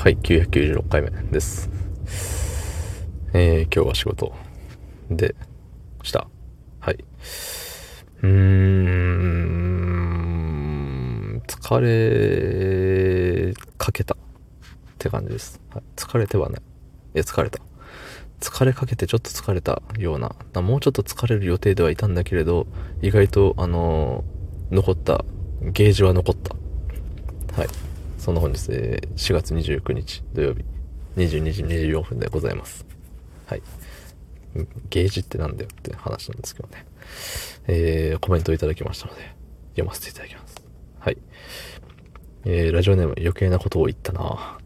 [0.00, 1.68] はい、996回目です。
[3.34, 4.32] えー、今日は仕事
[5.10, 5.34] で
[6.02, 6.26] した。
[6.80, 7.04] はい。
[8.22, 8.32] うーん、
[11.46, 14.16] 疲れかけたっ
[14.96, 15.60] て感じです。
[15.68, 16.62] はい疲れてはない。
[16.62, 16.64] い
[17.18, 17.60] や、疲れた。
[18.40, 22.66] 疲れかけてちょっと疲れたような、もうちょっと疲れる予定ではいたんだけれど、
[23.02, 25.26] 意外と、あのー残った、
[25.60, 26.56] ゲージは残った。
[27.60, 27.89] はい。
[28.20, 30.62] その本日、えー4月29日土曜日、
[31.16, 32.84] 22時24分でございます。
[33.46, 33.62] はい。
[34.90, 36.84] ゲージってなんだよって話なんですけどね。
[37.66, 39.22] えー、コメントいただきましたので、
[39.70, 40.54] 読ませていただきます。
[40.98, 41.16] はい。
[42.44, 44.58] えー、ラジオネーム余計なことを言ったな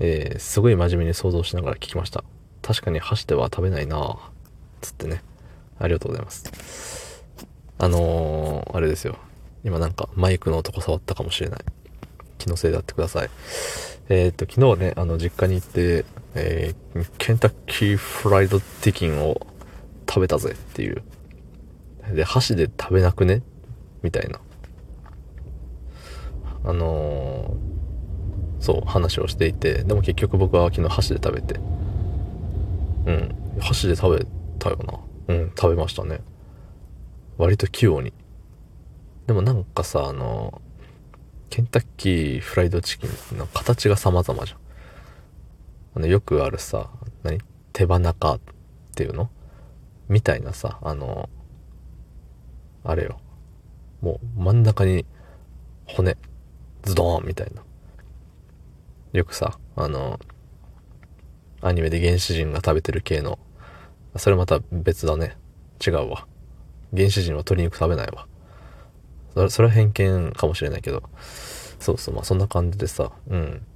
[0.00, 2.22] えー、すごい真面目に想像しながら聞きました。
[2.60, 4.18] 確かに箸では食べないな
[4.82, 5.22] つってね。
[5.78, 7.24] ありがとうございます。
[7.78, 9.16] あのー、あれですよ。
[9.64, 11.60] 今なんかマイクの男触ったかもしれない。
[12.42, 13.30] 気のせいであってください。
[14.08, 19.46] えーと、昨日ね、あの、実家に行って、えーケンタッキーフライドチキンを
[20.08, 21.02] 食べたぜっていう。
[22.14, 23.42] で、箸で食べなくね？
[24.02, 24.40] みたいな。
[26.64, 31.58] あのーそう、話をしていて、でも結局僕は昨日箸で食べて、
[33.06, 34.26] うん、箸で食べ
[34.58, 34.78] たよ
[35.28, 35.34] な。
[35.34, 36.20] うん、食べましたね。
[37.38, 38.12] 割と器用に。
[39.26, 40.71] でもなんかさ、あのー
[41.52, 44.58] ケンタッキーフライドチキンの形が様々じゃん。
[45.96, 46.88] あの、よくあるさ、
[47.24, 47.40] 何？
[47.74, 48.40] 手羽中っ
[48.94, 49.28] ていうの？
[50.08, 51.28] みたいなさ、あの、
[52.84, 53.20] あれよ。
[54.00, 55.04] もう真ん中に
[55.84, 56.16] 骨、
[56.84, 57.62] ズドーンみたいな。
[59.12, 60.18] よくさ、あの、
[61.60, 63.38] アニメで原始人が食べてる系の、
[64.16, 65.36] それまた別だね。
[65.86, 66.26] 違うわ。
[66.96, 68.26] 原始人は鶏肉食べないわ。
[69.48, 71.02] それは偏見かもしれないけど、
[71.78, 73.66] そうそう、まあそんな感じでさ、うん。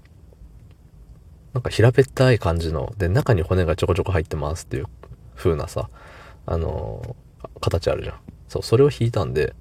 [1.55, 4.87] なんか平べったい感じの、で、中に骨がちょこちょこ入ってますっていう
[5.34, 5.89] 風なさ、
[6.47, 7.27] あのー
[7.61, 8.16] 形あるじゃん。
[8.49, 9.55] そう、それを引いたんで、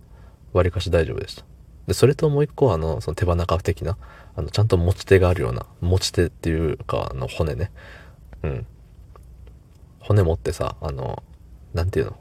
[0.53, 1.45] 割かし大丈夫でした。
[1.87, 3.97] で、それともう一個あの、その手羽中的な、
[4.35, 7.71] あの、ちゃんと持ち手があるような、持ち手っていうか、あの、骨ね。
[8.43, 8.65] うん。
[9.99, 11.23] 骨持ってさ、あの、
[11.73, 12.17] なんていうの？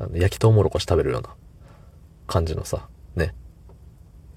[0.00, 1.28] あの焼きとうもろこし食べるような
[2.30, 2.86] 感じのさ、
[3.16, 3.34] ね。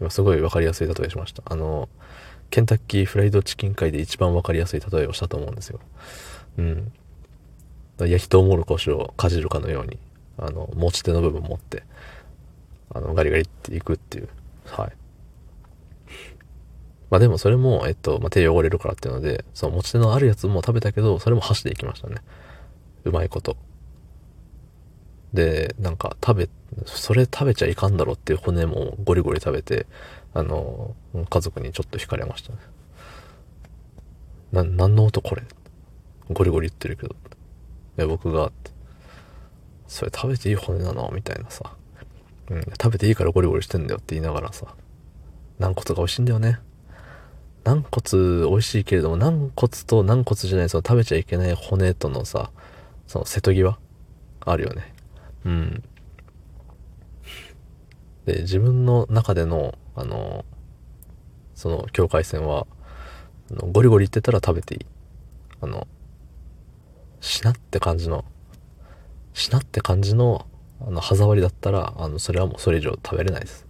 [0.02, 1.44] 今すごいわかりやすい例えしました。
[1.46, 1.90] あの、
[2.50, 5.80] ケンタッキーフライドチキン界で一番わかりやすい例えをしたと思うんですよ。
[6.58, 6.92] うん。
[8.00, 10.00] 焼きとうもろこしをかじるかのように、
[10.40, 11.84] あの、持ち手の部分持って、
[12.90, 14.30] あの、ガリガリっていくっていう。
[14.66, 14.94] はい。
[17.12, 22.16] まあでもそれも、えっと、まあ、手汚れるからっていうので、その持ち手のあるやつも食べたけど、それも箸でいきましたね。
[23.04, 23.56] うまいこと。
[25.34, 26.50] で、なんか食べ、
[26.86, 29.88] それ食べちゃいかんだろっていう骨もゴリゴリ食べて、
[30.34, 30.96] あの、
[31.30, 32.60] 家族にちょっと惹かれましたね。
[34.52, 35.44] な、何の音これ？
[36.30, 37.16] ゴリゴリ言ってるけど。
[37.98, 38.52] いや、僕が、
[39.88, 41.12] それ食べていい骨なの？
[41.14, 41.74] みたいなさ。
[42.50, 44.68] うん、食べていいからゴリゴリしてんだよって言いながらさ。
[45.60, 46.60] 軟骨が美味しいんだよね。
[47.64, 52.52] 軟骨美味しいけれども、軟骨と軟骨じゃない、その食べちゃいけない骨とのさ、
[53.08, 53.80] その瀬戸際？
[54.46, 54.93] あるよね。
[55.46, 55.84] うん。
[58.26, 60.46] で、自分の中での、あの、
[61.56, 62.66] その境界線は、
[63.52, 64.86] あのゴリゴリ言ってたら食べていい。
[65.62, 65.88] あの、
[67.20, 68.26] しなって感じの、
[69.34, 70.46] しなって感じの、
[70.82, 73.66] あの、歯触りだったら、あの、それはもうそれ以上食べれないです。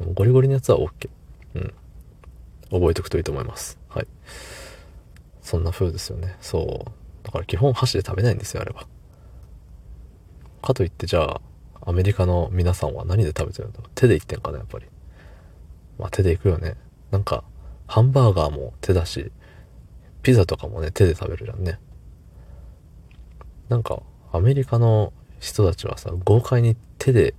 [0.00, 1.08] うん、ゴリゴリのやつは OK。
[1.54, 1.74] うん。
[2.70, 3.78] 覚えておくといいと思います。
[3.88, 4.06] はい。
[5.42, 6.36] そんな風ですよね。
[6.40, 6.90] そう。
[7.24, 8.86] だから基本箸で食べないんですよ、あれは。
[10.62, 11.40] かといってじゃあ、
[11.82, 14.86] アメリカの皆さんは何で食べてるんだろう手でいってんかな、やっぱり。
[15.98, 16.76] まあ手でいくよね。
[17.10, 17.44] なんか、
[17.86, 19.32] ハンバーガーも手だし、
[20.22, 21.78] ピザとかもね、手で食べるじゃんね。
[23.68, 24.02] なんか、
[24.32, 27.34] アメリカの人たちはさ、豪快に手で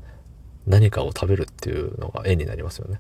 [0.65, 2.99] 何かを食べるっていうのが絵になりますよね。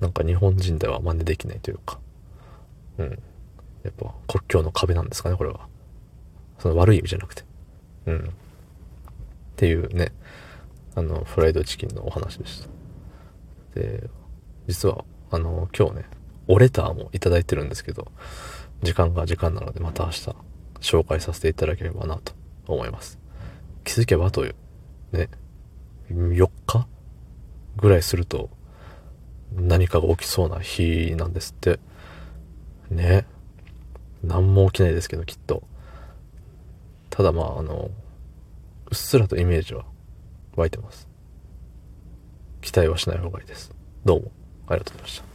[0.00, 1.98] なんか日本人では真似できないというか。
[2.98, 3.10] うん。
[3.82, 5.68] やっぱ国境の壁なんですかね、これは。
[6.58, 7.44] その悪い意味じゃなくて。
[8.06, 8.34] うん。
[9.54, 10.12] っていうね、
[10.96, 12.68] あの、フライドチキンのお話でした。
[13.80, 14.10] で、
[14.66, 16.04] 実は、あの、今日ね、
[16.48, 18.10] おレターもいただいてるんですけど、
[18.82, 20.30] 時間が時間なのでまた明日
[20.80, 22.32] 紹介させていただければなと
[22.66, 23.18] 思います。
[23.84, 24.54] 気づけばという、
[25.12, 25.28] ね、
[26.10, 26.86] 4日
[27.76, 28.50] ぐらいすると
[29.54, 31.78] 何かが起きそうな日なんですって。
[32.90, 33.26] ね。
[34.22, 35.62] 何も起きないですけど、きっと。
[37.10, 37.90] ただまあ、あの、
[38.94, 39.84] っすらとイメージは
[40.56, 41.08] 湧いてます。
[42.60, 43.72] 期待はしない方がいいです。
[44.04, 44.32] どうも
[44.68, 45.33] ありがとうございました。